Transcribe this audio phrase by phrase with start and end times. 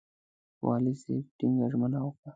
[0.65, 2.29] والي صاحب ټینګه ژمنه وکړه.